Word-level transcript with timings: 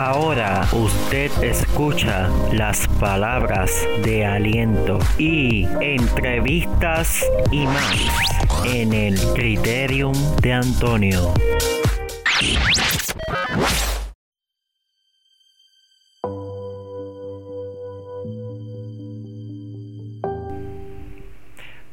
Ahora 0.00 0.64
usted 0.74 1.28
escucha 1.42 2.30
las 2.52 2.86
palabras 3.00 3.72
de 4.04 4.24
aliento 4.24 5.00
y 5.18 5.66
entrevistas 5.80 7.26
y 7.50 7.66
más 7.66 8.64
en 8.64 8.92
el 8.92 9.18
Criterium 9.34 10.14
de 10.40 10.52
Antonio. 10.52 11.34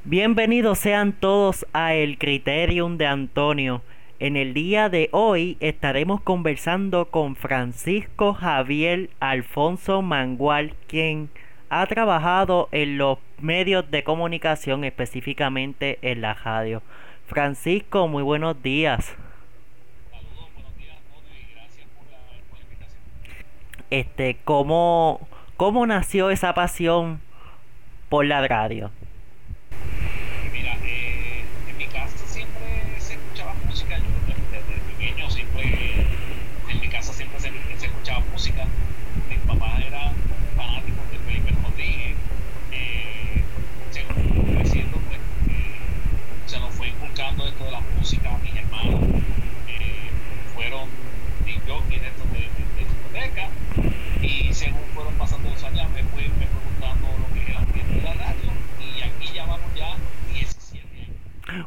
Bienvenidos 0.04 0.78
sean 0.78 1.12
todos 1.12 1.66
a 1.74 1.96
el 1.96 2.20
Criterium 2.20 2.98
de 2.98 3.08
Antonio. 3.08 3.82
En 4.18 4.38
el 4.38 4.54
día 4.54 4.88
de 4.88 5.10
hoy 5.12 5.58
estaremos 5.60 6.22
conversando 6.22 7.10
con 7.10 7.36
Francisco 7.36 8.34
Javier 8.34 9.10
Alfonso 9.20 10.02
Mangual, 10.02 10.74
quien 10.88 11.30
ha 11.70 11.86
trabajado 11.88 12.70
en 12.72 12.98
los 12.98 13.20
medios 13.42 13.92
de 13.92 14.06
comunicación, 14.06 14.86
específicamente 14.86 16.00
en 16.02 16.22
la 16.22 16.34
radio. 16.34 16.82
Francisco, 17.28 18.08
muy 18.08 18.24
buenos 18.24 18.64
días. 18.64 19.18
Saludos, 20.10 20.50
buenos 20.54 20.78
días 20.78 20.98
y 21.38 21.54
gracias 21.54 21.88
por 21.98 22.10
la. 22.10 22.20
Este, 23.90 24.38
¿cómo, 24.46 25.28
¿cómo 25.58 25.86
nació 25.86 26.30
esa 26.30 26.54
pasión 26.54 27.20
por 28.08 28.26
la 28.26 28.48
radio? 28.48 28.92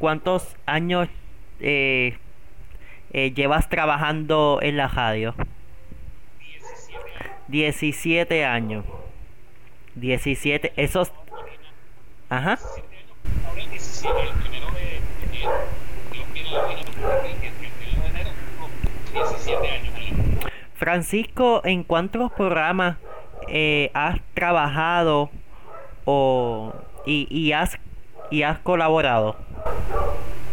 ¿cuántos 0.00 0.56
años 0.66 1.08
eh, 1.60 2.16
eh, 3.12 3.32
llevas 3.32 3.68
trabajando 3.68 4.58
en 4.62 4.76
la 4.76 4.88
radio? 4.88 5.34
17 7.48 8.44
años. 8.44 8.84
17, 9.94 10.72
esos... 10.76 11.12
Ajá. 12.30 12.58
Francisco, 20.74 21.60
¿en 21.64 21.84
cuántos 21.84 22.32
programas 22.32 22.96
has 23.92 24.20
trabajado 24.32 25.30
o 26.04 26.72
y, 27.04 27.26
y, 27.30 27.52
has, 27.52 27.78
y 28.30 28.42
has 28.42 28.58
colaborado? 28.60 29.49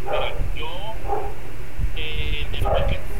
Mira, 0.04 0.32
yo, 0.56 0.94
eh, 1.96 2.46
después 2.50 2.84
que 2.84 2.94
estuve 2.94 3.18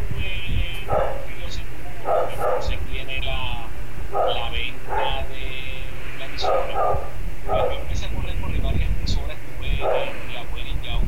entonces 2.08 2.78
viene 2.90 3.20
la, 3.20 3.66
la 4.12 4.50
venta 4.50 5.26
de 5.28 6.18
la 6.18 6.24
emisora. 6.24 6.98
Yo 7.46 7.72
empecé 7.72 8.06
a 8.06 8.08
correr 8.10 8.36
por 8.40 8.50
varias 8.62 8.90
emisoras, 8.90 9.36
estuve 9.36 9.68
en 9.68 10.34
la 10.34 10.42
buena 10.50 10.68
y 10.70 10.86
Yauco, 10.86 11.06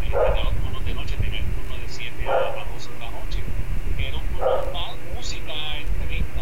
tenía 0.00 0.44
los 0.44 0.54
turnos 0.54 0.84
de 0.84 0.94
noche, 0.94 1.16
tenía 1.20 1.38
el 1.38 1.46
turno 1.46 1.76
de 1.76 1.88
7 1.88 2.28
a 2.28 2.64
12 2.72 2.90
de 2.90 2.98
la 2.98 3.10
noche, 3.10 3.38
que 3.96 4.08
era 4.08 4.16
un 4.16 4.26
turno 4.26 4.56
normal, 4.56 4.96
música, 5.14 5.52
entrevista. 5.78 6.40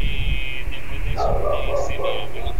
Eh, 0.00 0.64
después 0.70 1.04
de 1.04 1.12
eso, 1.12 1.52
eh, 1.54 1.74
se 1.86 1.98
me 1.98 2.22
abrió 2.22 2.44
la 2.46 2.54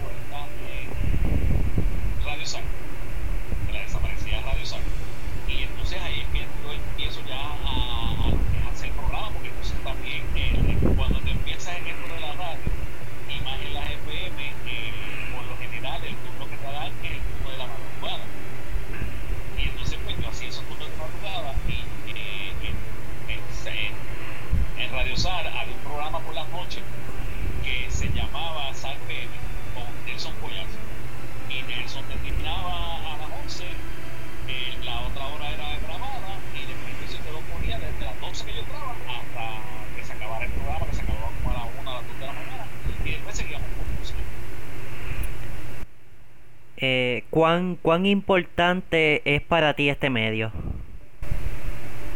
¿cuán, 47.54 47.76
¿cuán 47.80 48.04
importante 48.06 49.22
es 49.24 49.40
para 49.42 49.74
ti 49.74 49.88
este 49.88 50.10
medio? 50.10 50.50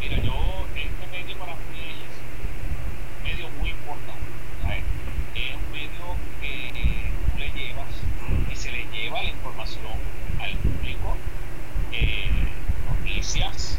Mira, 0.00 0.17
yo, 0.17 0.35
este 0.75 1.06
medio 1.17 1.37
para 1.38 1.52
mí 1.52 1.94
es 2.02 2.19
un 2.19 3.23
medio 3.23 3.49
muy 3.61 3.70
importante. 3.70 4.82
Es 5.37 5.55
un 5.55 5.70
medio 5.73 6.17
que 6.40 6.73
tú 6.75 7.38
le 7.38 7.46
llevas, 7.52 7.94
y 8.52 8.56
se 8.56 8.73
le 8.73 8.85
lleva 8.93 9.23
la 9.23 9.29
información 9.31 9.38
información 9.38 10.40
al 10.40 10.52
público, 10.58 11.17
eh, 11.93 12.26
noticias, 12.90 13.79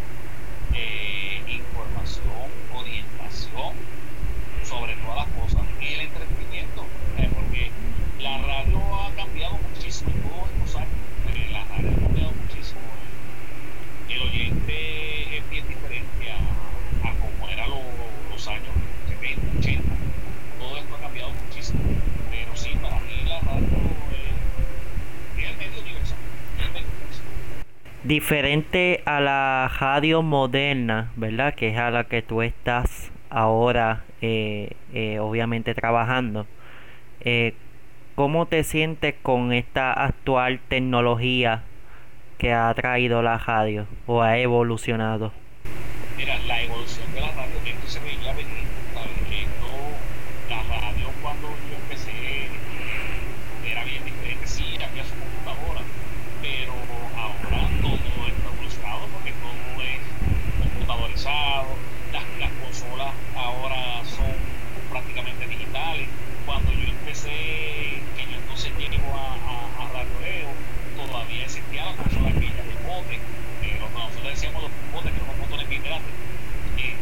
eh, 0.74 1.42
información, 1.48 2.48
orientación 2.74 3.74
sobre 4.64 4.94
todas 4.96 5.28
las 5.28 5.28
cosas 5.44 5.62
y 5.82 5.94
el 5.94 6.00
entretenimiento, 6.02 6.86
eh, 7.18 7.30
porque 7.34 7.72
la 8.22 8.38
radio 8.38 8.80
ha 9.02 9.12
cambiado 9.16 9.58
muchísimo 9.74 10.12
en 10.12 10.22
todos 10.22 10.50
estos 10.56 10.76
años. 10.78 10.90
Eh, 11.36 11.50
la 11.52 11.64
radio 11.66 11.90
ha 11.92 12.02
cambiado 12.02 12.32
muchísimo. 12.32 12.80
El 14.10 14.22
oyente 14.22 15.38
es 15.38 15.50
bien 15.50 15.68
diferente 15.68 16.32
a, 16.32 17.08
a 17.08 17.14
como 17.16 17.48
era 17.50 17.68
lo- 17.68 18.32
los 18.32 18.48
años 18.48 18.74
70, 19.08 19.42
80. 19.60 19.84
Todo 20.60 20.78
esto 20.78 20.96
ha 20.96 21.00
cambiado 21.00 21.32
muchísimo. 21.46 21.80
Pero 22.32 22.56
sí, 22.56 22.72
para 22.82 23.00
mí 23.02 23.24
la 23.28 23.40
radio 23.42 23.78
eh, 24.12 25.38
es 25.38 25.50
el 25.50 25.58
medio 25.58 25.82
universal. 25.82 26.18
es 26.58 26.66
el 26.66 26.72
medio 26.74 26.88
universal. 26.88 27.26
Diferente 28.30 29.02
a 29.06 29.20
la 29.20 29.72
radio 29.80 30.22
moderna, 30.22 31.12
¿verdad? 31.16 31.56
Que 31.56 31.70
es 31.70 31.78
a 31.80 31.90
la 31.90 32.04
que 32.04 32.22
tú 32.22 32.44
estás 32.44 33.12
ahora, 33.32 34.04
eh, 34.22 34.74
eh, 34.94 35.18
obviamente 35.18 35.74
trabajando. 35.74 36.46
Eh, 37.22 37.56
¿Cómo 38.14 38.46
te 38.46 38.64
sientes 38.64 39.16
con 39.24 39.52
esta 39.52 39.92
actual 39.94 40.60
tecnología 40.68 41.64
que 42.38 42.54
ha 42.54 42.72
traído 42.76 43.24
la 43.24 43.40
radio 43.40 43.88
o 44.06 44.22
ha 44.22 44.38
evolucionado? 44.38 45.34
Mira, 46.16 46.38
la 46.46 46.62
evolución 46.62 47.12
de 47.16 47.22
la 47.22 47.32
radio, 47.32 47.56
esto 47.66 47.88
se 47.88 48.00
veía 48.02 48.32
venir. 48.34 48.68
Esto, 49.32 49.72
la 50.52 50.62
radio 50.62 51.08
cuando 51.24 51.48
yo 51.48 51.78
empecé 51.82 52.12
era 53.66 53.84
bien 53.86 54.06
diferente, 54.06 54.46
sí, 54.46 54.76
había 54.76 55.04
su 55.04 55.16
computadora, 55.16 55.82
pero 56.44 56.74
ahora 57.18 57.70
todo 57.82 57.96
está 58.28 58.48
evolucionado 58.48 59.08
porque 59.14 59.34
todo 59.34 59.82
es 59.84 60.00
las, 62.12 62.24
las 62.40 62.52
consolas 62.64 63.14
ahora 63.36 64.04
son 64.06 64.34
prácticamente 64.90 65.48
digitales. 65.48 66.08
Cuando 66.46 66.72
yo 66.72 66.88
empecé, 66.88 68.02
que 68.16 68.24
yo 68.30 68.38
entonces 68.38 68.72
llego 68.78 69.14
a, 69.14 69.36
a, 69.36 69.86
a 69.86 69.94
Radio 69.94 70.50
todavía 70.98 71.46
existía 71.46 71.86
la 71.86 71.96
consola 71.96 72.30
aquella 72.30 72.64
de 72.64 72.76
bote, 72.88 73.16
eh, 73.64 73.78
lo 73.80 73.88
que 73.88 73.94
nosotros 73.94 74.32
decíamos 74.34 74.64
los 74.64 74.72
botes, 74.92 75.12
que 75.12 75.18
eran 75.18 75.30
unos 75.30 75.40
botones 75.40 75.70
bien 75.70 75.84
grandes, 75.84 76.12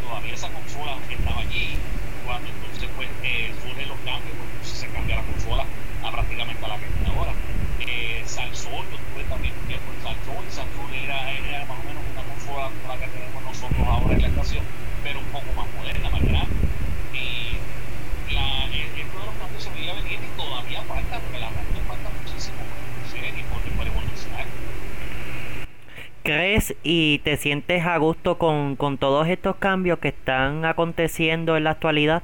todavía 0.04 0.34
esa 0.34 0.50
consola 0.50 0.98
estaba 1.10 1.42
allí. 1.42 1.78
Cuando 2.26 2.48
entonces 2.50 2.90
pues, 2.96 3.10
eh, 3.24 3.54
surgen 3.64 3.88
los 3.88 3.98
cambios, 4.04 4.36
pues 4.36 4.50
entonces 4.52 4.78
se 4.80 4.88
cambia 4.90 5.16
la 5.16 5.24
consola 5.24 5.66
a 6.04 6.12
prácticamente 6.12 6.66
a 6.66 6.68
la 6.68 6.78
que 6.78 6.86
está 6.86 7.12
ahora. 7.12 7.34
Eh, 7.80 8.24
Salsón, 8.26 8.84
yo 8.92 8.98
estuve 9.00 9.24
también 9.30 9.54
Salsón, 10.04 10.44
y 10.48 10.52
Salsón 10.52 10.94
era, 10.94 11.32
era 11.32 11.66
más 11.66 11.80
o 11.80 11.84
menos 11.88 12.04
como 12.48 12.94
la 12.94 13.00
que 13.00 13.08
tenemos 13.08 13.44
nosotros 13.44 13.88
ahora 13.88 14.14
en 14.14 14.22
la 14.22 14.28
estación, 14.28 14.64
pero 15.04 15.20
un 15.20 15.26
poco 15.26 15.46
más 15.56 15.68
moderna, 15.76 16.10
más 16.10 16.22
grande. 16.22 16.56
Y 17.14 18.34
la, 18.34 18.66
esto 18.66 19.20
de 19.20 19.26
los 19.26 19.36
cambios 19.36 19.64
se 19.64 19.70
veía 19.72 19.94
venir 19.94 20.20
y 20.24 20.38
todavía 20.38 20.82
falta, 20.84 21.20
porque 21.20 21.40
la 21.40 21.50
radio 21.50 21.82
falta 21.88 22.10
muchísimo 22.24 22.58
y 23.14 23.44
por, 23.44 23.62
por 23.76 23.88
evolucionar. 23.88 24.46
¿Crees 26.24 26.76
y 26.84 27.20
te 27.20 27.38
sientes 27.38 27.86
a 27.86 27.98
gusto 27.98 28.38
con, 28.38 28.76
con 28.76 28.98
todos 28.98 29.28
estos 29.28 29.56
cambios 29.58 30.00
que 30.00 30.10
están 30.10 30.66
aconteciendo 30.66 31.58
en 31.58 31.64
la 31.66 31.72
actualidad? 31.72 32.24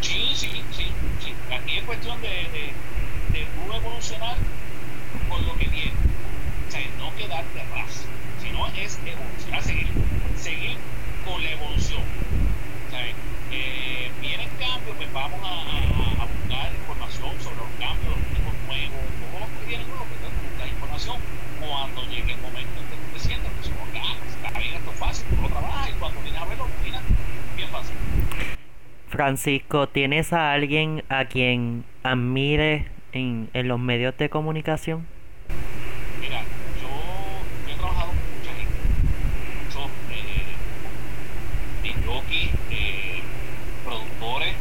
Sí, 0.00 0.32
sí, 0.34 0.50
sí, 0.72 0.86
sí. 1.20 1.32
Aquí 1.54 1.78
es 1.78 1.84
cuestión 1.84 2.20
de, 2.22 2.28
de, 2.28 3.38
de 3.38 3.46
tú 3.46 3.72
evolucionar 3.74 4.36
con 5.28 5.46
lo 5.46 5.56
que 5.56 5.66
viene. 5.68 5.92
O 6.68 6.70
sea, 6.70 6.80
no 6.98 7.14
quedarte 7.16 7.60
es 8.84 8.98
evolucionar, 9.04 9.62
seguir, 9.62 9.86
seguir 10.36 10.76
con 11.24 11.42
la 11.42 11.50
evolución. 11.52 12.02
Eh, 13.50 14.10
vienen 14.20 14.48
cambios, 14.58 14.96
pues 14.96 15.12
vamos 15.12 15.40
a, 15.42 16.22
a- 16.22 16.26
buscar 16.26 16.72
información 16.74 17.30
sobre 17.40 17.56
los 17.56 17.70
cambios, 17.80 18.12
los 18.12 18.28
tipos 18.36 18.52
nuevos, 18.66 19.00
todo 19.18 19.40
lo 19.40 19.46
que 19.60 19.66
viene 19.66 19.84
nuevo, 19.84 20.04
pues 20.04 20.20
tú 20.20 20.28
buscas 20.48 20.68
información 20.68 21.16
cuando 21.60 22.02
llegue 22.10 22.32
el 22.32 22.40
momento 22.40 22.76
en 22.80 22.86
que 22.88 22.96
tú 22.96 23.06
te 23.14 23.18
sientas, 23.20 23.50
pues 23.56 23.68
como, 23.70 23.84
ah, 24.04 24.14
pues, 24.20 24.34
está 24.36 24.58
bien, 24.58 24.74
esto 24.76 24.90
es 24.92 24.98
fácil, 24.98 25.26
tú 25.34 25.42
lo 25.42 25.48
trabajas 25.48 25.88
y 25.88 25.92
cuando 25.98 26.20
vienes 26.20 26.40
a 26.40 26.44
verlo, 26.44 26.66
mira, 26.84 27.00
bien 27.56 27.68
fácil. 27.70 27.96
Francisco, 29.08 29.88
¿tienes 29.88 30.32
a 30.34 30.52
alguien 30.52 31.02
a 31.08 31.24
quien 31.24 31.84
admires 32.02 32.84
en, 33.12 33.48
en 33.54 33.68
los 33.68 33.78
medios 33.80 34.16
de 34.18 34.28
comunicación? 34.28 35.06
Mira, 36.20 36.42
yo, 36.82 36.88
yo 37.66 37.72
he 37.72 37.76
trabajado 37.76 38.08
con 38.08 38.38
mucha 38.38 38.52
gente, 38.54 38.76
muchos 39.64 39.90
eh, 41.84 41.94
jockeys, 42.06 42.50
eh, 42.70 43.22
productores. 43.84 44.54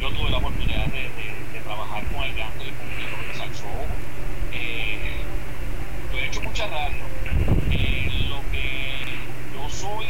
Yo 0.00 0.10
tuve 0.10 0.30
la 0.30 0.38
oportunidad 0.38 0.86
de, 0.86 1.02
de- 1.02 1.52
de 1.52 1.60
trabajar 1.60 2.02
con 2.06 2.24
el 2.24 2.34
Ganto 2.34 2.64
y 2.64 2.70
con 2.70 2.88
Guillermo 2.96 3.22
de 3.28 3.34
Salsón. 3.34 3.70
Eh, 4.52 5.12
yo 6.12 6.18
he 6.18 6.26
hecho 6.26 6.40
Eh, 6.64 8.08
lo 8.28 8.38
que 8.52 9.02
yo 9.52 9.68
soy, 9.68 10.06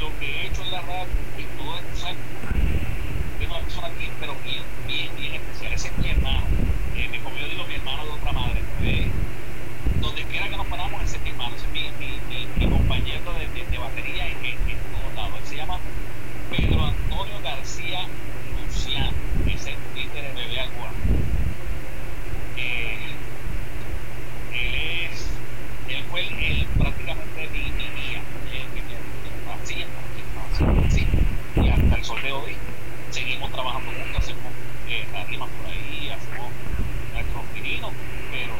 lo 0.00 0.18
que 0.18 0.26
he 0.26 0.46
hecho 0.46 0.62
en 0.62 0.70
la 0.70 0.80
radio 0.80 1.06
y 1.36 1.42
todo 1.60 1.76
esto, 1.76 1.96
¿sabes? 2.00 2.16
Es 3.68 3.76
una 3.76 3.88
bien, 3.88 4.10
pero 4.18 4.34
bien, 4.44 4.62
bien, 4.86 5.10
bien 5.16 5.34
especial. 5.34 5.72
Ese 5.74 5.88
es 5.88 5.98
mi 5.98 6.08
hermano. 6.08 6.40
Eh, 6.96 7.08
mi- 7.10 7.18
como 7.18 7.36
yo 7.36 7.46
digo, 7.48 7.64
mi 7.66 7.74
hermano 7.74 8.04
de 8.06 8.12
otra 8.12 8.32
madre. 8.32 8.62
pues, 8.78 9.06
donde 10.00 10.22
quiera 10.24 10.48
que 10.48 10.56
nos 10.56 10.66
paramos, 10.68 11.02
ese 11.02 11.16
es 11.16 11.22
mi 11.22 11.30
hermano, 11.30 11.54
ese 11.56 11.66
es 11.66 11.72
mi, 11.72 12.68
compañero 12.70 13.32
de, 13.34 13.78
batería 13.78 14.26
en, 14.26 14.38
en, 14.44 14.52
en 14.70 14.78
todos. 15.14 15.38
Él 15.38 15.46
se 15.46 15.56
llama 15.56 15.78
Pedro 16.50 16.84
Antonio 16.86 17.40
García 17.42 18.00
Luciano, 18.66 19.12
ese 19.46 19.54
es 19.54 19.66
el 19.66 19.74
Twitter 19.92 20.22
de 20.22 20.32
Bebé 20.32 20.60
Agua. 20.60 20.90
Eh, 22.56 22.98
él 24.52 24.74
es, 24.74 25.26
él 25.88 26.04
fue 26.24 26.66
prácticamente 26.78 27.48
mi, 27.52 27.60
mi 27.72 27.84
guía, 27.94 28.22
me 28.44 28.50
me 28.74 28.82
sí, 30.90 31.06
y 31.56 31.68
hasta 31.68 31.94
el 31.94 32.04
sol 32.04 32.20
de 32.22 32.32
hoy 32.32 32.56
seguimos 33.10 33.52
trabajando 33.52 33.90
juntos, 33.90 34.16
hacemos 34.18 34.52
eh, 34.88 35.06
por 35.10 35.20
ahí, 35.66 36.08
hacemos 36.10 36.50
nuestros 37.12 37.44
pininos, 37.54 37.92
pero 38.32 38.54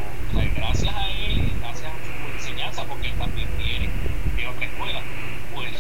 gracias 0.54 0.94
a 0.94 1.08
él 1.08 1.50
gracias 1.60 1.90
a 1.90 1.94
su 2.04 2.10
enseñanza, 2.34 2.84
porque 2.84 3.08
él 3.08 3.14
también 3.14 3.48
viene 3.58 3.88
de 4.36 4.46
otra 4.46 4.66
escuela, 4.66 5.00
pues, 5.54 5.72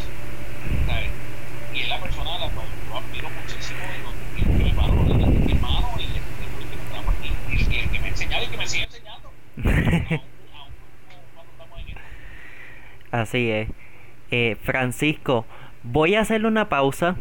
y 1.74 1.80
es 1.80 1.88
la 1.88 2.00
persona 2.00 2.34
a 2.34 2.38
la 2.40 2.48
cual 2.48 2.66
yo 2.88 2.96
admiro 2.98 3.30
muchísimo 3.30 3.78
y 4.36 4.40
lo 4.40 4.58
que 4.64 4.72
valoro, 4.74 5.04
¿verdad? 5.04 5.32
Es 5.32 5.40
mi 5.44 5.52
hermano 5.52 5.88
y 5.98 6.02
el 6.02 6.12
que 6.12 6.18
me 6.18 6.24
aquí, 7.12 7.30
y 7.52 7.56
que, 7.88 8.00
me 8.00 8.10
me 8.56 8.66
sigue 8.66 8.84
enseñando, 8.84 9.30
aún 10.62 10.72
cuando 11.34 11.52
estamos 11.52 11.78
en 11.80 11.88
esto. 11.88 12.00
Así 13.18 13.50
es. 13.50 13.68
Eh, 14.30 14.56
Francisco, 14.62 15.44
voy 15.82 16.14
a 16.14 16.20
hacerle 16.20 16.48
una 16.48 16.68
pausa. 16.68 17.16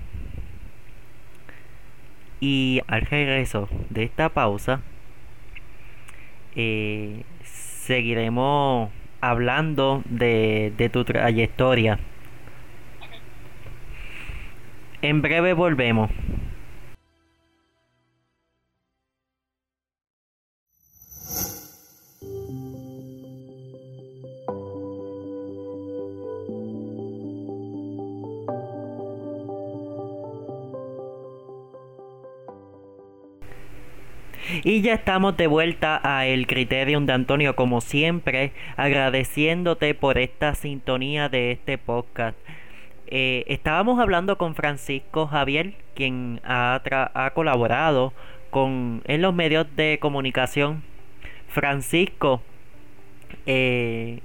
Y 2.39 2.81
al 2.87 3.01
regreso 3.01 3.67
de 3.89 4.03
esta 4.03 4.29
pausa, 4.29 4.81
eh, 6.55 7.23
seguiremos 7.43 8.91
hablando 9.21 10.03
de, 10.05 10.71
de 10.77 10.89
tu 10.89 11.03
trayectoria. 11.03 11.97
En 15.01 15.23
breve 15.23 15.53
volvemos. 15.53 16.11
Y 34.63 34.81
ya 34.81 34.93
estamos 34.93 35.37
de 35.37 35.47
vuelta 35.47 35.99
a 36.03 36.25
el 36.25 36.47
Criterium 36.47 37.05
de 37.05 37.13
Antonio, 37.13 37.55
como 37.55 37.81
siempre, 37.81 38.51
agradeciéndote 38.75 39.93
por 39.93 40.17
esta 40.17 40.55
sintonía 40.55 41.29
de 41.29 41.51
este 41.51 41.77
podcast. 41.77 42.37
Eh, 43.07 43.43
estábamos 43.47 43.99
hablando 43.99 44.37
con 44.37 44.55
Francisco 44.55 45.27
Javier, 45.27 45.73
quien 45.95 46.41
ha, 46.43 46.81
tra- 46.83 47.11
ha 47.13 47.29
colaborado 47.31 48.13
con, 48.49 49.01
en 49.05 49.21
los 49.21 49.33
medios 49.33 49.67
de 49.75 49.97
comunicación. 50.01 50.83
Francisco, 51.49 52.41
eh, 53.45 54.19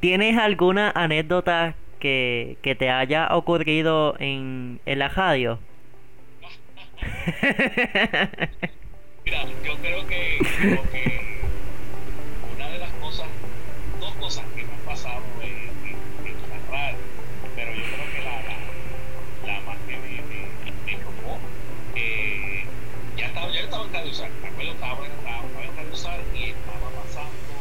¿tienes 0.00 0.36
alguna 0.38 0.90
anécdota 0.94 1.74
que, 2.00 2.56
que 2.62 2.74
te 2.74 2.90
haya 2.90 3.28
ocurrido 3.34 4.16
en, 4.18 4.80
en 4.86 4.98
la 4.98 5.08
radio? 5.08 5.58
yo 9.64 9.76
creo 9.78 10.06
que, 10.06 10.38
creo 10.58 10.82
que 10.90 11.40
una 12.54 12.68
de 12.68 12.78
las 12.78 12.90
cosas, 12.94 13.26
dos 14.00 14.12
cosas 14.14 14.44
que 14.54 14.64
me 14.64 14.72
han 14.72 14.80
pasado 14.80 15.22
en, 15.42 15.50
en, 15.50 16.26
en 16.26 16.36
la 16.50 16.70
radio, 16.70 16.98
pero 17.56 17.72
yo 17.74 17.82
creo 17.82 18.12
que 18.12 18.22
la, 18.24 18.42
la, 18.42 19.52
la 19.54 19.60
más 19.62 19.78
que 19.86 19.96
me, 19.96 20.22
me, 20.22 20.48
me 20.86 20.92
chocó, 21.02 21.38
eh, 21.94 22.64
ya 23.16 23.26
estaba, 23.26 23.50
ya 23.52 23.60
estaba 23.60 23.84
en 23.84 23.90
Cardiusal, 23.90 24.30
me 24.42 24.48
acuerdo, 24.48 24.72
estaba, 24.72 25.06
estaba, 25.06 25.44
estaba 25.44 25.64
en 25.64 25.72
Cardiusal 25.76 26.20
y 26.34 26.44
estaba 26.50 26.90
pasando 27.02 27.52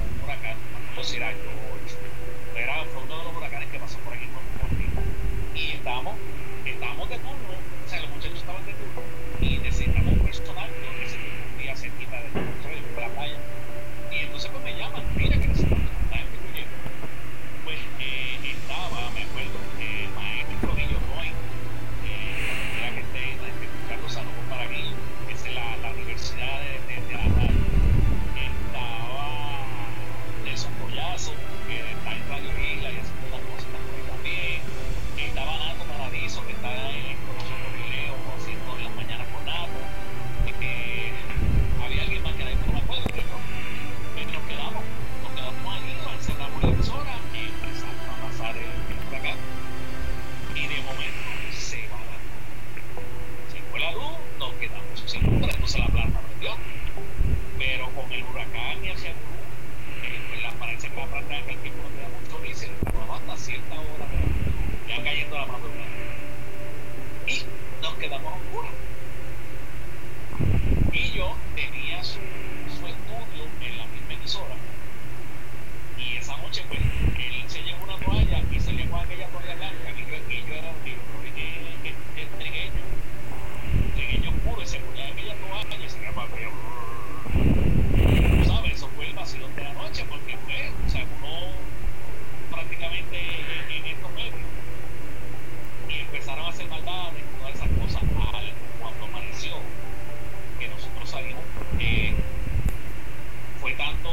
un 0.00 0.24
huracán, 0.24 0.56
no 0.96 1.02
sé 1.04 1.10
si 1.10 1.16
era 1.16 1.32
yo, 1.32 2.58
era, 2.58 2.84
fue 2.86 3.02
uno 3.02 3.18
de 3.18 3.24
los 3.24 3.36
huracanes 3.36 3.68
que 3.70 3.78
pasó 3.78 3.98
por 3.98 4.14
aquí 4.14 4.26
por, 4.26 4.68
por 4.68 4.78
mí, 4.78 4.86
y 5.54 5.72
estábamos, 5.72 6.14
estábamos 6.64 7.08
de 7.10 7.18
turno 7.18 7.45
la 65.38 65.46
madrugada. 65.46 65.86
Y 67.26 67.42
nos 67.82 67.94
quedamos 67.94 68.32
a 68.32 68.36
oscuras. 68.36 68.72
Y 70.92 71.10
yo 71.12 71.36
tenía 71.54 72.02
su, 72.04 72.18
estudio 72.18 73.44
en 73.60 73.78
la 73.78 73.86
misma 73.86 74.14
emisora. 74.14 74.54
Y 75.98 76.16
esa 76.16 76.36
noche, 76.38 76.64
pues, 76.68 76.80
él 76.80 77.44
se 77.48 77.62
llevó 77.62 77.84
una 77.84 77.98
toalla 77.98 78.42
y 78.50 78.60
se 78.60 78.72
llevó 78.72 78.96
aquella 78.96 79.28
toalla 79.28 79.54
blanca. 79.56 79.90
Y 79.90 80.10
yo, 80.10 80.16
y 80.30 80.48
yo 80.48 80.54
era 80.54 80.70
un 80.70 80.84
libro 80.84 81.16
trigueño, 82.38 82.82
trigueño 83.94 84.30
oscuro, 84.30 84.62
y 84.62 84.66
se 84.66 84.78
ponía 84.80 85.08
aquella 85.08 85.34
toalla 85.34 85.84
y 85.84 85.88
se 85.88 85.98
iba 85.98 86.12
para 86.12 86.28
a 96.46 96.50
hacer 96.50 96.68
maldades, 96.68 97.24
todas 97.38 97.54
esas 97.54 97.68
cosas, 97.70 98.02
al, 98.32 98.52
cuando 98.80 99.06
apareció, 99.06 99.54
que 100.58 100.68
nosotros 100.68 101.10
salimos, 101.10 101.42
eh, 101.80 102.14
fue 103.60 103.72
tanto 103.72 104.10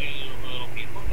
el, 0.00 0.28
lo 0.58 0.74
que 0.74 0.86
los 0.94 1.08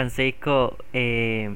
Francisco, 0.00 0.78
eh, 0.94 1.54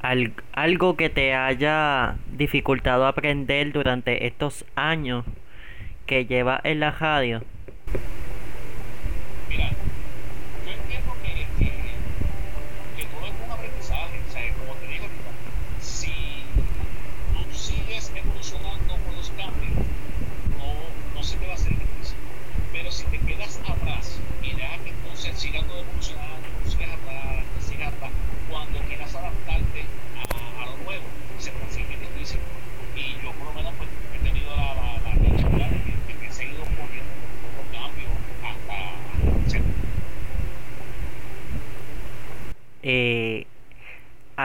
al, 0.00 0.32
algo 0.54 0.96
que 0.96 1.10
te 1.10 1.34
haya 1.34 2.16
dificultado 2.30 3.06
aprender 3.06 3.72
durante 3.72 4.26
estos 4.26 4.64
años 4.74 5.26
que 6.06 6.24
llevas 6.24 6.62
en 6.64 6.80
la 6.80 6.90
radio. 6.92 7.42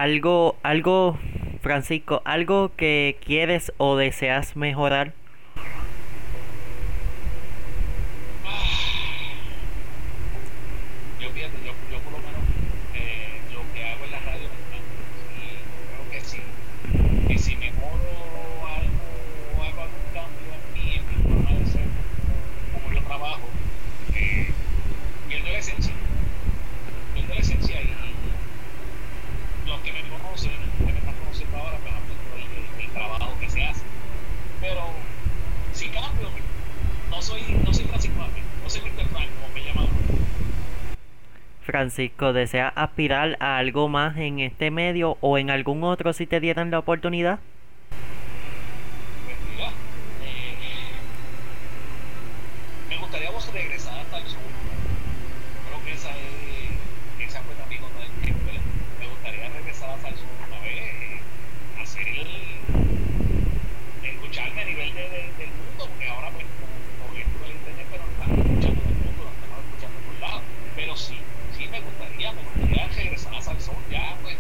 algo, 0.07 0.55
algo, 0.63 1.17
Francisco, 1.61 2.21
algo 2.23 2.71
que 2.77 3.17
quieres 3.25 3.73
o 3.77 3.97
deseas 3.97 4.55
mejorar. 4.55 5.11
Francisco, 41.77 42.33
¿deseas 42.33 42.73
aspirar 42.73 43.37
a 43.39 43.59
algo 43.59 43.87
más 43.87 44.17
en 44.17 44.39
este 44.39 44.71
medio 44.71 45.15
o 45.21 45.37
en 45.37 45.51
algún 45.51 45.83
otro 45.83 46.11
si 46.11 46.25
te 46.25 46.39
dieran 46.39 46.71
la 46.71 46.79
oportunidad? 46.79 47.37
Pues 49.25 49.37
mira, 49.47 49.69
me 52.89 52.97
gustaría 52.97 53.29
vos 53.29 53.53
regresar 53.53 53.99
hasta 53.99 54.17
el 54.17 54.25
sur. 54.25 54.39
Creo 55.69 55.85
que 55.85 55.93
esa, 55.93 56.09
esa 57.19 57.41
fue 57.41 57.53
también 57.53 57.83
otra 57.83 57.99
vez 57.99 58.09
que 58.23 58.33
me 58.33 59.07
gustaría 59.07 59.47
regresar 59.47 59.91
hasta 59.91 60.07
el 60.07 60.15
sur 60.15 60.25
una 60.47 60.59
vez, 60.61 60.73
eh, 60.73 61.19
hacer 61.79 62.07
el, 62.07 62.27
escucharme 64.03 64.61
a 64.63 64.65
nivel 64.65 64.95
de, 64.95 65.01
de, 65.01 65.29
del 65.37 65.51
mundo, 65.53 65.85
porque 65.93 66.09
ahora 66.09 66.31
pues 66.31 66.47
ya, 73.91 74.15
pues, 74.21 74.35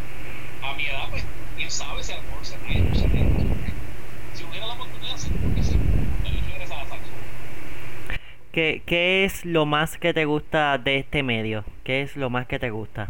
a 0.63 0.73
mi 0.73 0.85
edad, 0.85 1.09
pues, 1.09 1.23
quién 1.55 1.71
sabe 1.71 2.03
si 2.03 2.11
a 2.11 2.17
lo 2.17 2.23
mejor 2.23 2.45
se 2.45 2.57
ríen. 2.57 2.89
Si 4.33 4.43
hubiera 4.43 4.67
la 4.67 4.73
oportunidad, 4.73 5.17
seguro 5.17 5.55
que 5.55 5.63
sí, 5.63 5.77
regresa 6.51 6.75
a 6.75 6.83
la 6.83 6.89
salsa. 6.89 7.05
¿Qué, 8.51 8.81
¿Qué 8.85 9.25
es 9.25 9.45
lo 9.45 9.65
más 9.65 9.97
que 9.97 10.13
te 10.13 10.25
gusta 10.25 10.77
de 10.77 10.97
este 10.97 11.23
medio? 11.23 11.63
¿Qué 11.83 12.01
es 12.01 12.15
lo 12.15 12.29
más 12.29 12.47
que 12.47 12.59
te 12.59 12.69
gusta? 12.69 13.09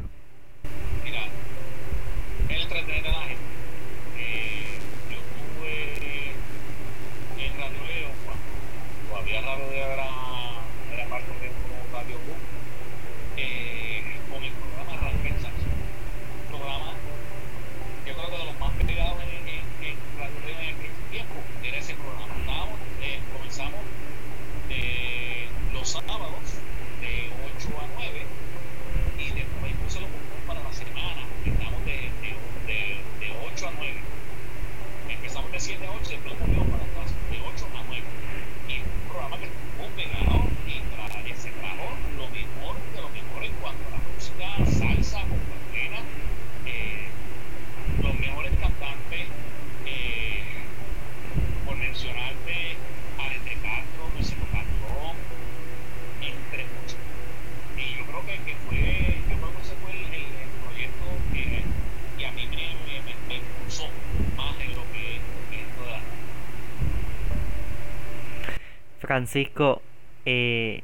Francisco, 69.18 69.82
eh, 70.26 70.84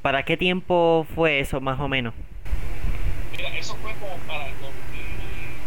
¿para 0.00 0.22
qué 0.24 0.38
tiempo 0.38 1.06
fue 1.14 1.40
eso 1.40 1.60
más 1.60 1.78
o 1.78 1.88
menos? 1.88 2.14
Mira, 3.32 3.54
eso 3.54 3.76
fue 3.82 3.92
como 4.00 4.16
para 4.26 4.46
el 4.46 4.54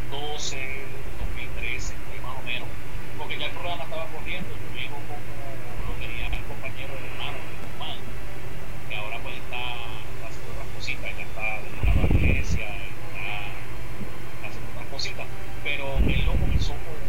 2012, 0.09 0.57
2013, 1.37 1.93
fue 1.93 2.21
más 2.25 2.35
o 2.35 2.41
menos, 2.47 2.67
porque 3.19 3.37
ya 3.37 3.45
el 3.45 3.51
programa 3.51 3.83
estaba 3.83 4.05
corriendo, 4.07 4.49
yo 4.49 4.73
llego 4.73 4.97
como 5.05 5.21
lo 5.85 5.93
tenía 6.01 6.25
el 6.25 6.43
compañero 6.49 6.97
el 6.97 7.05
hermano 7.13 7.37
de 7.37 7.53
Guzmán, 7.69 7.99
que 8.89 8.95
ahora 8.95 9.19
pues 9.21 9.35
está, 9.37 9.61
haciendo 10.25 10.49
otras 10.49 10.69
cositas, 10.73 11.09
ya 11.13 11.25
está 11.29 11.45
dedicado 11.61 11.93
a 11.93 12.09
la 12.09 12.25
iglesia, 12.25 12.65
está 12.73 14.47
haciendo 14.49 14.69
otras 14.73 14.87
cositas, 14.89 15.27
pero 15.61 15.85
él 16.09 16.25
lo 16.25 16.33
comenzó 16.41 16.73
por 16.73 17.08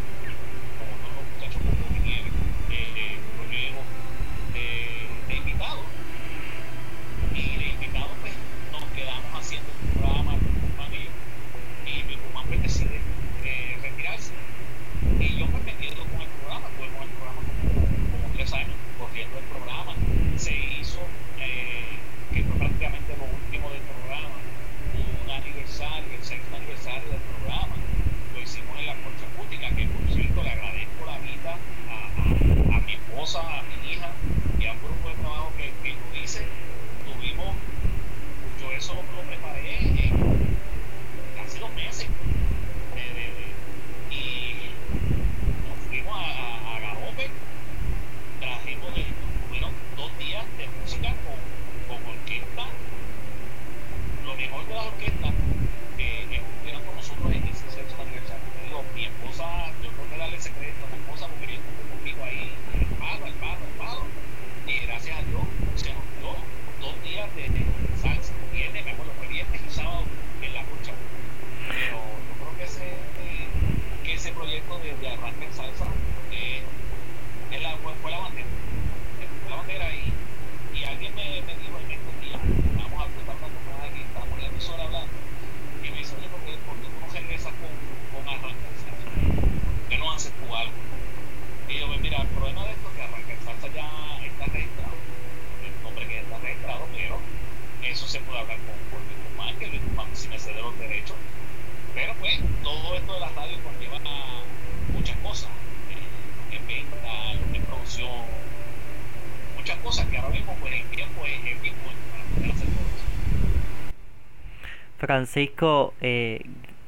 Francisco, 115.21 115.93
eh, 116.01 116.41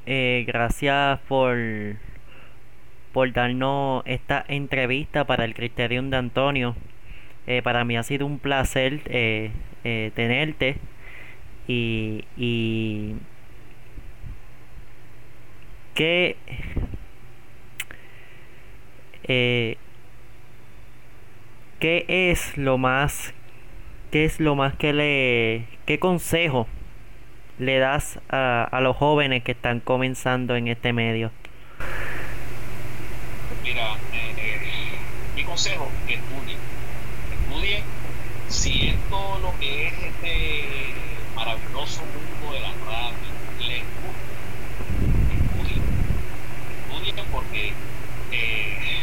eh, 0.08 0.44
gracias 0.48 1.20
por, 1.28 1.56
por 3.12 3.32
darnos 3.32 4.02
esta 4.08 4.44
entrevista 4.48 5.26
para 5.26 5.46
el 5.46 5.54
Criterium 5.54 6.10
de 6.10 6.18
Antonio. 6.18 6.76
Eh, 7.46 7.62
para 7.62 7.86
mí 7.86 7.96
ha 7.96 8.02
sido 8.02 8.26
un 8.26 8.40
placer 8.40 9.02
eh, 9.06 9.52
tenerte 10.16 10.78
y, 11.68 12.24
que 15.94 16.36
qué 21.80 22.06
es 22.08 22.58
lo 22.58 22.80
más 22.80 23.36
qué 24.10 24.26
es 24.26 24.40
lo 24.40 24.56
más 24.56 24.76
que 24.76 24.92
le 24.92 25.66
qué 25.86 26.00
consejo 26.00 26.68
le 27.60 27.78
das 27.80 28.20
a, 28.30 28.64
a 28.64 28.82
los 28.82 28.96
jóvenes 28.98 29.44
que 29.44 29.52
están 29.54 29.80
comenzando 29.80 30.56
en 30.56 30.68
este 30.68 30.94
medio? 30.94 31.32
Mira, 33.64 33.94
eh, 34.14 34.34
eh, 34.38 34.60
mi 35.36 35.44
consejo, 35.44 35.90
que 36.08 36.16
estudien. 36.16 36.58
Estudien 37.48 37.84
si 38.50 38.90
esto 38.90 39.40
lo 39.42 39.58
que 39.60 39.88
es 39.88 39.94
este 39.94 40.94
maravilloso 41.36 42.02
mundo 42.06 42.54
de 42.54 42.60
la 42.62 42.74
radio 42.86 43.18
les 43.60 43.82
gusta. 43.82 44.34
Estudien. 45.34 45.82
Estudien 46.92 47.26
porque 47.32 47.74
eh, 48.32 49.02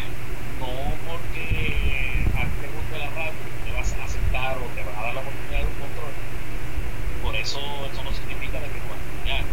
no 0.61 0.67
porque 1.07 2.27
a 2.37 2.43
ti 2.45 2.51
te 2.61 2.69
guste 2.69 2.99
la 2.99 3.11
radio 3.11 3.33
te 3.65 3.73
vas 3.73 3.93
a 3.95 4.05
aceptar 4.05 4.57
o 4.59 4.67
te 4.75 4.83
van 4.85 4.95
a 4.99 5.03
dar 5.03 5.15
la 5.15 5.21
oportunidad 5.21 5.59
de 5.59 5.67
un 5.67 5.73
control. 5.81 6.13
Por 7.23 7.35
eso 7.37 7.59
eso 7.93 8.05
no 8.05 8.13
significa 8.13 8.61
de 8.61 8.69
que 8.69 8.79
no 8.79 8.87
vas 8.91 8.99
a 8.99 9.07
estudiar. 9.11 9.45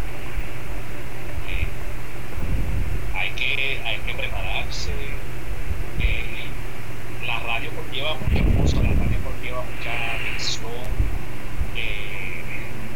Eh, 1.48 1.66
hay 3.14 3.30
que, 3.30 3.80
hay 3.84 3.98
que 3.98 4.14
prepararse. 4.14 4.92
Eh, 6.00 6.44
la 7.26 7.40
radio 7.40 7.70
conlleva 7.70 8.14
muchas 8.14 8.42
cosas, 8.56 8.82
la 8.84 8.94
radio 8.94 9.18
conlleva 9.22 9.62
mucha 9.62 10.14
atención, 10.14 10.88
eh, 11.76 12.42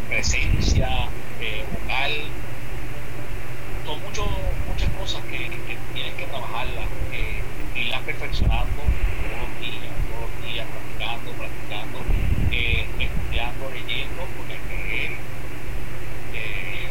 presencia 0.09 0.89
eh, 1.41 1.65
vocal. 1.73 2.13
Son 3.85 4.01
mucho, 4.03 4.25
muchas 4.69 4.89
cosas 4.91 5.23
que, 5.25 5.39
que 5.39 5.77
tienes 5.93 6.15
que 6.15 6.25
trabajarlas, 6.25 6.87
eh, 7.13 7.43
irlas 7.77 8.01
perfeccionando 8.03 8.81
todos 8.81 9.37
los 9.43 9.61
días, 9.61 9.93
todos 10.09 10.31
los 10.31 10.53
días, 10.53 10.67
practicando, 10.73 11.33
practicando, 11.33 11.99
eh, 12.53 12.87
estudiando, 13.01 13.71
leyendo, 13.71 14.23
porque 14.37 14.53
hay 14.55 14.61
que 14.69 14.77
leer. 14.89 15.13
Eh, 16.35 16.89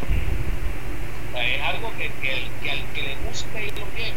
o 1.30 1.38
sea, 1.38 1.41
es 1.56 1.62
algo 1.62 1.92
que, 1.98 2.10
que, 2.22 2.48
que 2.64 2.72
al 2.72 2.84
que 2.94 3.02
le 3.02 3.16
guste 3.28 3.64
y 3.64 3.70
lo 3.72 3.86
lleve, 3.96 4.14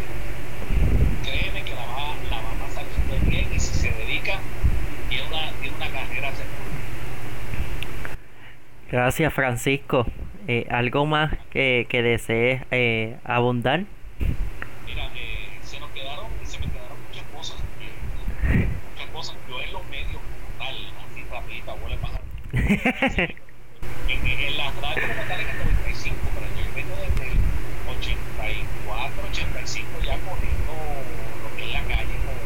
créeme 1.25 1.63
que 1.65 1.75
la 1.75 1.87
va, 1.87 2.15
la 2.31 2.37
va 2.43 2.51
a 2.51 2.67
pasar 2.67 2.85
súper 2.95 3.21
bien 3.29 3.47
y 3.55 3.59
si 3.59 3.75
se 3.75 3.91
dedica, 3.91 4.39
tiene 5.09 5.27
una, 5.29 5.53
tiene 5.61 5.77
una 5.77 5.89
carrera 5.89 6.31
segura. 6.33 6.55
Gracias 8.91 9.33
Francisco. 9.33 10.07
Eh, 10.47 10.67
¿Algo 10.71 11.07
más 11.07 11.33
que, 11.51 11.87
que 11.89 12.03
desees 12.03 12.63
eh, 12.71 13.17
abundar? 13.25 13.85
Mira, 14.87 15.07
eh, 15.17 15.59
se 15.63 15.81
nos 15.81 15.91
quedaron, 15.91 16.27
se 16.45 16.59
me 16.59 16.67
quedaron 16.67 16.99
muchas 17.09 17.25
cosas, 17.35 17.57
eh, 17.81 18.69
muchas 18.93 19.09
cosas. 19.11 19.37
Yo 19.49 19.61
en 19.63 19.73
los 19.73 19.85
medios, 19.89 20.21
como 20.21 20.59
tal, 20.59 20.77
así 21.01 21.25
rapidita, 21.31 21.75
huele 21.75 21.97
pájaro. 21.97 22.25
En, 24.07 24.27
en 24.27 24.57
las 24.59 24.75
radios 24.77 25.07
como 25.09 25.23
tal 25.29 25.41
en 25.41 25.49
el 25.49 25.59
95, 25.59 26.17
pero 26.35 26.47
yo 26.55 26.75
vengo 26.77 26.95
desde 26.95 27.33
el 27.33 27.39
84, 27.99 28.45
85 30.25 30.31
ya 30.31 30.31
corriendo 30.31 30.73
lo 31.43 31.57
que 31.57 31.63
es 31.65 31.73
la 31.73 31.83
calle 31.85 32.17
con, 32.25 32.37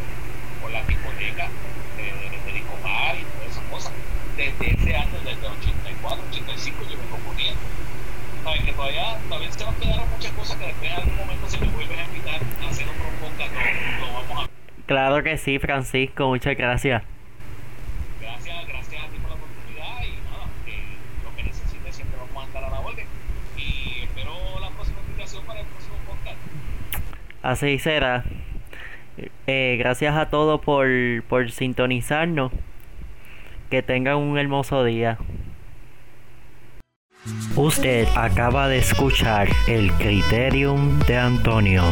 con 0.62 0.72
la 0.72 0.82
discoteca 0.82 1.48
de, 1.96 2.04
de, 2.04 2.52
Discomar 2.52 3.14
y 3.14 3.22
todas 3.22 3.50
esas 3.50 3.64
cosas. 3.70 3.92
Desde 4.36 4.74
ese 4.74 4.96
año, 4.96 5.18
desde 5.24 5.46
el 5.46 5.52
84, 5.52 6.24
85 6.30 6.82
yo 6.82 6.96
vengo 6.98 7.18
corriendo. 7.26 7.60
Sabes 8.42 8.62
que 8.62 8.72
todavía, 8.72 9.18
todavía 9.28 9.52
se 9.52 9.64
nos 9.64 9.74
quedaron 9.74 10.10
muchas 10.10 10.32
cosas 10.32 10.56
que 10.56 10.66
después 10.66 10.90
en 10.90 10.96
algún 10.96 11.16
momento 11.16 11.48
si 11.48 11.58
me 11.58 11.66
vuelven 11.68 11.98
a 11.98 12.04
invitar 12.04 12.40
a 12.40 12.68
hacer 12.68 12.88
otro 12.88 13.08
podcast 13.20 13.52
lo, 13.52 14.06
lo 14.06 14.12
vamos 14.12 14.44
a 14.44 14.48
Claro 14.86 15.22
que 15.22 15.36
sí, 15.36 15.58
Francisco, 15.58 16.28
muchas. 16.28 16.56
Gracias, 16.56 16.96
gracias 18.66 19.04
a 19.04 19.08
ti 19.08 19.18
por 19.20 19.30
la 19.30 19.36
oportunidad 19.36 20.02
y 20.02 20.16
nada, 20.24 20.48
eh, 20.66 20.96
lo 21.24 21.36
que 21.36 21.42
necesites 21.42 21.94
siempre 21.94 22.16
vamos 22.18 22.42
a 22.42 22.46
estar 22.46 22.64
a 22.64 22.70
la 22.70 22.80
orden. 22.80 23.06
Y 23.58 24.00
espero 24.02 24.32
la 24.60 24.70
próxima 24.70 24.98
invitación 25.06 25.44
para 25.44 25.60
el 25.60 25.66
próximo 25.66 25.96
podcast. 26.06 26.38
Así 27.48 27.78
será. 27.78 28.24
Eh, 29.46 29.76
gracias 29.78 30.14
a 30.14 30.28
todos 30.28 30.60
por, 30.60 30.86
por 31.30 31.50
sintonizarnos. 31.50 32.52
Que 33.70 33.82
tengan 33.82 34.16
un 34.16 34.36
hermoso 34.36 34.84
día. 34.84 35.16
Usted 37.56 38.06
acaba 38.14 38.68
de 38.68 38.76
escuchar 38.76 39.48
el 39.66 39.90
Criterium 39.92 40.98
de 41.06 41.16
Antonio. 41.16 41.84